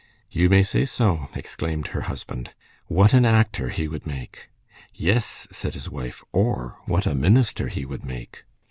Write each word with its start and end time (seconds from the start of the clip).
"You 0.31 0.49
may 0.49 0.63
say 0.63 0.85
so," 0.85 1.29
exclaimed 1.35 1.89
her 1.89 2.01
husband. 2.09 2.55
"What 2.87 3.13
an 3.13 3.23
actor 3.23 3.69
he 3.69 3.87
would 3.87 4.07
make!" 4.07 4.49
"Yes," 4.95 5.47
said 5.51 5.75
his 5.75 5.91
wife, 5.91 6.23
"or 6.31 6.79
what 6.87 7.05
a 7.05 7.13
minister 7.13 7.67
he 7.67 7.85
would 7.85 8.03
make! 8.03 8.43